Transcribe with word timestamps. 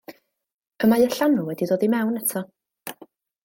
Y 0.87 0.89
mae 0.93 1.03
y 1.03 1.11
llanw 1.17 1.45
wedi 1.51 1.69
dod 1.73 1.87
i 1.89 1.93
mewn 1.97 2.19
eto. 2.25 2.45